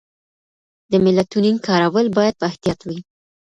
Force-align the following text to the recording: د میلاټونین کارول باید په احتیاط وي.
د 0.91 0.93
میلاټونین 1.03 1.57
کارول 1.67 2.05
باید 2.17 2.35
په 2.39 2.45
احتیاط 2.49 2.79
وي. 2.87 2.99